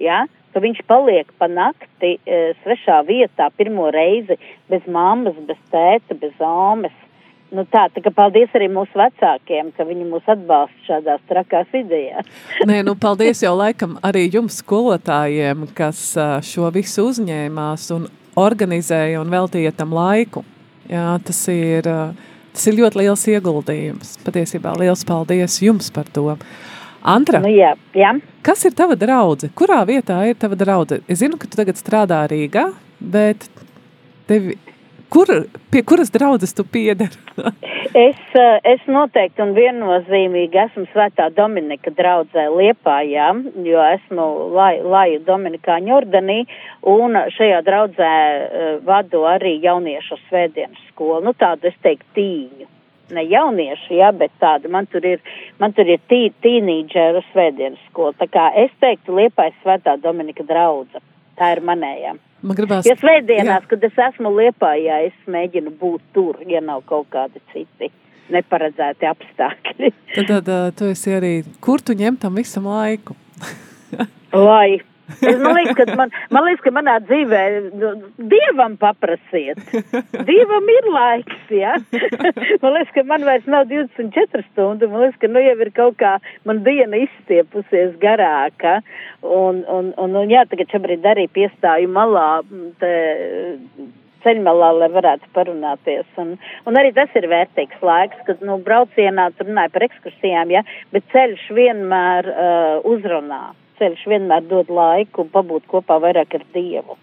[0.00, 0.24] Ja?
[0.50, 4.34] ka viņš paliek pa nakti e, svešā vietā pirmo reizi
[4.66, 6.96] bez mammas, bez tēta, bez āmes.
[7.50, 12.28] Nu tā, tā kā paldies arī mūsu vecākiem, ka viņi mūs atbalsta šādās trakās idejās.
[12.70, 16.12] Nē, nu paldies jau laikam arī jums skolotājiem, kas
[16.46, 18.06] šo visu uzņēmās un
[18.38, 20.44] organizēja un veltīja tam laiku.
[20.90, 21.86] Jā, tas ir,
[22.54, 24.14] tas ir ļoti liels ieguldījums.
[24.26, 26.28] Patiesībā liels paldies jums par to.
[27.00, 28.12] Antra, nu, jā, jā.
[28.44, 29.48] kas ir tava draudze?
[29.56, 31.00] Kurā vietā ir tava draudze?
[31.08, 32.66] Es zinu, ka tu tagad strādā Rīgā,
[33.00, 33.46] bet
[34.28, 34.58] tevi
[35.10, 35.26] Kur,
[35.70, 37.10] pie kuras draudzes tu pieder?
[38.08, 43.32] es, eh, es noteikti un viennozīmīgi esmu Svētā Dominika draudzē Liepājā,
[43.66, 46.38] jo esmu lai, Laju Dominikāņu ordenī
[46.94, 51.24] un šajā draudzē uh, vadu arī jauniešu svētdienas skolu.
[51.26, 52.70] Nu tādu es teiktu tīņu.
[53.10, 54.70] Ne jaunieši, jā, bet tāda.
[54.70, 55.18] Man tur ir,
[55.58, 58.14] man tur ir tī, tīnīdžeru svētdienas skola.
[58.22, 61.02] Tā kā es teiktu Liepājas Svētā Dominika draudze.
[61.40, 62.18] Tā ir manējā.
[62.44, 62.88] Man gribās.
[62.88, 63.70] Ja svētdienās, jā.
[63.70, 67.90] kad es esmu Liepājā, es mēģinu būt tur, ja nav kaut kādi citi
[68.30, 69.90] neparedzēti apstākļi.
[70.14, 71.32] Tad, tad uh, tu esi arī,
[71.64, 73.16] kur tu ņem tam visam laiku?
[74.36, 74.78] Lai
[75.42, 77.42] man, liekas, ka man, man liekas, ka manā dzīvē
[77.80, 77.92] nu,
[78.32, 79.60] dievam paprasiet.
[80.30, 81.76] Dievam ir laiks, jā.
[81.76, 82.00] Ja?
[82.62, 84.88] Man liekas, ka man vairs nav 24 stundu.
[84.90, 86.16] Man liekas, ka nu jau ir kaut kā
[86.48, 88.80] man diena izstiepusies garāka.
[89.22, 92.28] Un, un, un, un jā, tagad šobrīd arī piestāju malā.
[92.82, 92.92] Te,
[94.24, 96.08] ceļmalā, lai varētu parunāties.
[96.20, 96.34] Un,
[96.68, 101.06] un arī tas ir vērtīgs laiks, kad, nu, braucienā tur runāja par ekskursijām, ja, bet
[101.14, 103.46] ceļš vienmēr uh, uzrunā
[103.80, 106.98] ceļš vienmēr dod laiku pabūt kopā vairāk ar Dievu.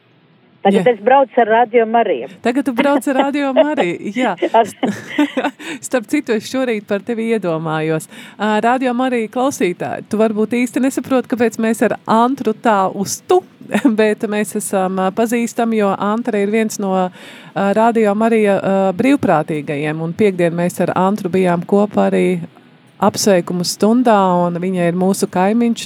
[0.68, 0.94] Tagad jā.
[0.98, 2.28] es braucu ar Radio Mariju.
[2.44, 4.34] Tagad tu brauc ar Radio Mariju, jā.
[5.88, 8.10] Starp citu, es šorīt par tevi iedomājos.
[8.66, 13.40] Radio Marija klausītāji, tu varbūt īsti nesaproti, kāpēc mēs ar Antru tā uz tu,
[14.02, 16.94] bet mēs esam pazīstami, jo Antra ir viens no
[17.54, 18.60] Radio Marija
[18.98, 22.28] brīvprātīgajiem, un piekdien mēs ar Antru bijām kopā arī
[22.98, 25.86] apsveikumu stundā, un viņa ir mūsu kaimiņš,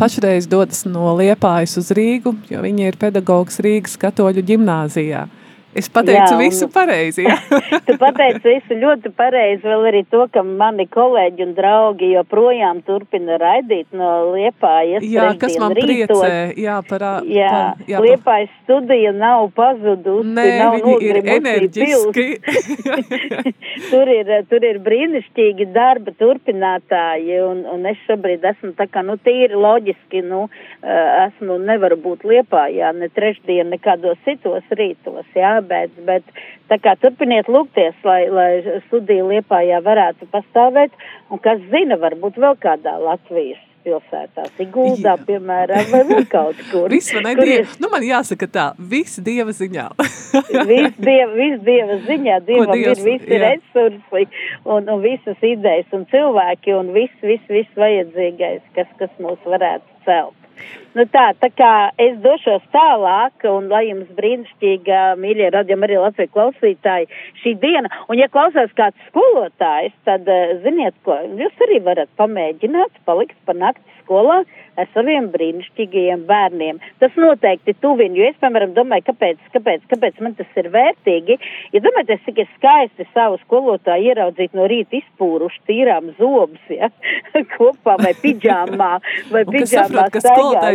[0.00, 5.26] pašreiz dodas no Liepājas uz Rīgu, jo viņa ir pedagogs Rīgas katoļu ģimnāzijā.
[5.72, 7.24] Es pateicu jā, visu pareizi.
[7.86, 13.38] tu pateici visu ļoti pareizi, vēl arī to, ka mani kolēģi un draugi joprojām turpina
[13.40, 15.06] raidīt no Liepājas.
[15.08, 16.20] Jā, kas man rītos.
[16.20, 16.60] priecē.
[16.60, 22.26] Jā, par, jā, par, jā, Liepājas studija nav pazudusi, Nē, nav viņi ir enerģiski.
[23.92, 29.16] tur, ir, tur ir brīnišķīgi darba turpinātāji, un, un es šobrīd esmu tā kā, nu,
[29.24, 30.44] tīri loģiski, nu,
[30.84, 36.28] esmu, nevaru būt Liepājā ne trešdien, nekādos citos rītos, jā, bet, bet
[36.70, 40.94] tā kā turpiniet lūgties, lai, lai studija Liepājā varētu pastāvēt,
[41.30, 46.88] un kas zina, varbūt vēl kādā Latvijas pilsētās, Iguldā, piemēram, vai vēl kaut kur.
[46.92, 49.88] Viss man ir, ir nu man jāsaka tā, viss Dieva ziņā.
[50.70, 53.40] viss dieva, viss dieva ziņā, dievam Dievs- ir visi jā.
[53.48, 54.26] resursi
[54.64, 60.06] un, un visas idejas un cilvēki un viss, viss, viss vajadzīgais, kas, kas mūs varētu
[60.06, 60.38] celt.
[60.92, 61.72] Nu tā, tā kā
[62.04, 67.08] es došos tālāk, un lai jums brīnišķīga, mīļie radījumi arī Latvijas klausītāji,
[67.40, 73.00] šī diena, un ja klausās kāds skolotājs, tad eh, ziniet ko, jūs arī varat pamēģināt
[73.08, 74.42] palikt pa nakti skolā
[74.80, 76.78] ar saviem brīnišķīgajiem bērniem.
[77.00, 81.36] Tas noteikti tuvina, jo es, piemēram, domāju, kāpēc, kāpēc, kāpēc man tas ir vērtīgi.
[81.74, 86.88] Ja domājat, cik ir skaisti savu skolotāju ieraudzīt no rīta izpūruši tīrām zobus, ja,
[87.56, 88.92] kopā vai pidžāmā,
[89.32, 90.24] vai pidžāmā saprot, ka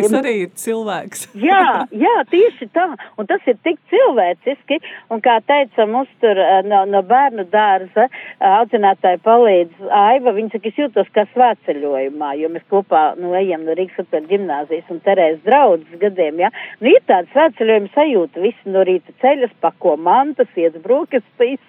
[0.07, 1.27] skolotājs arī ir cilvēks.
[1.47, 2.87] Jā, jā, tieši tā.
[3.19, 4.79] Un tas ir tik cilvēciski.
[5.13, 10.55] Un kā teica mums tur eh, no, no bērnu dārza eh, audzinātāja palīdz Aiva, viņa
[10.55, 15.01] saka, es jūtos kā svētceļojumā, jo mēs kopā nu, ejam no Rīgas upēr ģimnāzijas un
[15.05, 16.51] Terēzes draudzes gadiem, ja.
[16.81, 21.61] Nu, ir tāda svētceļojuma sajūta, visi no rīta ceļas, pako mantas, iet brokastīs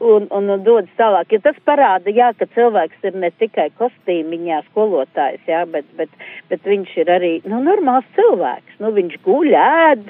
[0.00, 1.32] un, un, un dodas tālāk.
[1.36, 6.12] Ja tas parāda, jā, ka cilvēks ir ne tikai kostīmiņā skolotājs, jā, bet, bet,
[6.50, 8.80] bet viņš ir arī, nu, normāls cilvēks.
[8.82, 10.08] Nu, viņš guļ, ēd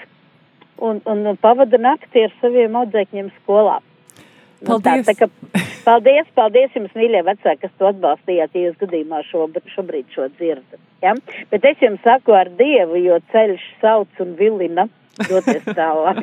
[0.79, 3.81] un, un, un pavada nakti ar saviem audzēkņiem skolā.
[4.65, 5.07] Nu, tā, Paldies.
[5.07, 9.45] tā, ka, paldies, paldies jums, mīļie vecāki, kas to atbalstījāt, ja jūs gadījumā šo,
[9.75, 10.81] šobrīd šo dzirdat.
[11.05, 11.13] Ja?
[11.53, 14.89] Bet es jums saku ar Dievu, jo ceļš sauc un vilina
[15.29, 16.23] doties tālāk.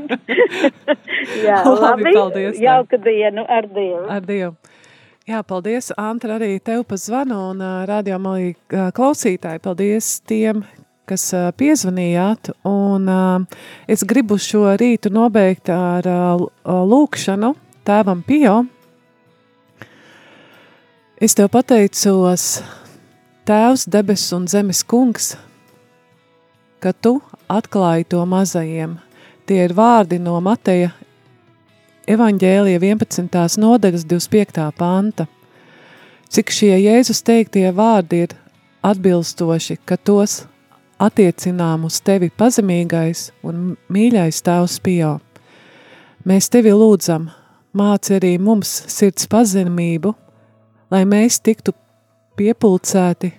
[1.46, 4.08] Jā, Labi, labi, paldies jauka dienu ar Dievu.
[4.10, 4.56] Ar Dievu.
[5.24, 9.62] Jā, paldies, Antra, arī tev pa zvanu un uh, arī uh, klausītāji.
[9.64, 10.66] Paldies tiem,
[11.10, 11.26] kas
[11.58, 12.54] piezvanījāt.
[12.68, 13.10] Un
[13.88, 16.08] es gribu šo rītu nobeigt ar
[16.64, 17.54] lūkšanu
[17.88, 18.64] tēvam Pio.
[21.24, 22.64] Es tev pateicos,
[23.44, 25.34] Tēvs, debesis un zemes kungs,
[26.80, 27.18] ka tu
[27.52, 28.94] atklāji to mazajiem.
[29.44, 30.94] Tie ir vārdi no Mateja
[32.08, 33.60] evaņģēlija 11.
[33.60, 34.70] nodaļas 25.
[34.80, 35.28] panta.
[36.32, 38.38] Cik šie Jēzus teiktie vārdi ir
[38.84, 40.46] atbilstoši, ka tos
[41.02, 45.14] attiecinām uz tevi pazemīgais un mīļais tēvs Pio.
[46.28, 47.30] Mēs tevi lūdzam,
[47.76, 50.14] māci arī mums sirds pazemību,
[50.94, 51.74] lai mēs tiktu
[52.38, 53.34] piepulcēti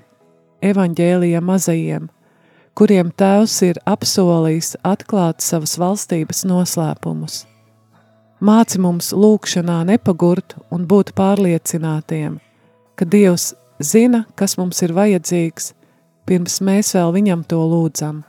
[0.65, 2.09] evaņģēlija mazajiem,
[2.75, 7.45] kuriem tēvs ir apsolījis atklāt savas valstības noslēpumus.
[8.45, 12.41] Māci mums lūkšanā nepagurt un būt pārliecinātiem,
[12.99, 15.73] ka Dievs zina, kas mums ir vajadzīgs,
[16.29, 18.23] pirms mēs vēl viņam to lūdzam.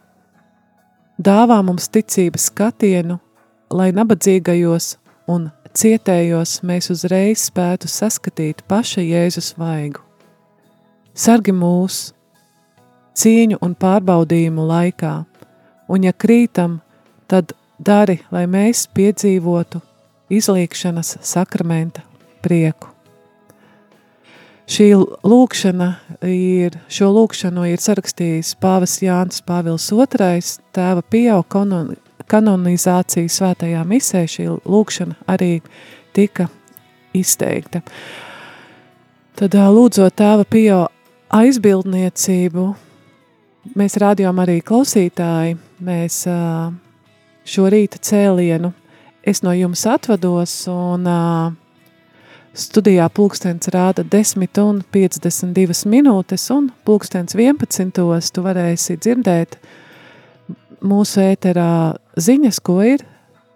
[1.16, 3.20] Dāvā mums ticības skatienu,
[3.72, 4.96] lai nabadzīgajos
[5.32, 10.04] un cietējos mēs uzreiz spētu saskatīt paša Jēzus vaigu.
[11.16, 12.10] Sargi mūs
[13.16, 15.14] cīņu un pārbaudījumu laikā,
[15.88, 16.82] un ja krītam,
[17.32, 19.82] tad dari, lai mēs piedzīvotu
[20.36, 22.04] izlīkšanas sakramenta
[22.43, 22.95] prieku.
[24.66, 25.88] Šī lūkšana
[26.26, 30.41] ir, šo lūkšanu ir sarakstījis pāvis Jānis Pāvils II,
[30.74, 31.91] tēva pieau kanon,
[32.26, 35.59] kanonizācija svētajā misē, šī lūkšana arī
[36.18, 36.47] tika
[37.13, 37.84] izteikta.
[39.38, 40.88] Tad lūdzot tēva pieau
[41.36, 42.66] aizbildniecību,
[43.78, 46.24] mēs rādījām arī klausītāji, mēs
[47.45, 48.74] šo rīta cēlienu,
[49.22, 51.22] es no jums atvados un ā,
[52.56, 57.91] studijā pulkstens rāda 10 un 52 minūtes un pulkstens 11.
[58.32, 59.60] tu varēsi dzirdēt
[60.86, 63.03] mūsu ēterā ziņas, ko ir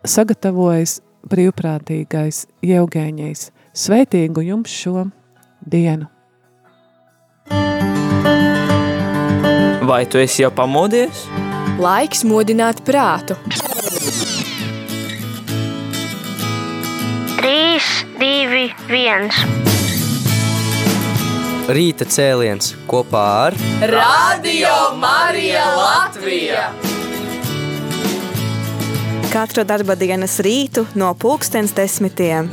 [0.03, 3.49] sagatavojis brīvprātīgais Jevgēņais.
[3.79, 5.07] Sveitīgu jums šo
[5.63, 6.09] dienu!
[9.89, 11.23] Vai tu esi jau pamodies?
[11.79, 13.37] Laiks modināt prātu.
[17.39, 17.78] 3,
[18.19, 19.29] 2, 1.
[21.71, 23.55] Rīta cēliens kopā ar
[23.87, 26.65] Radio Marija Latvija!
[29.31, 32.51] Katru darba dienas rītu no pulkstens desmitiem.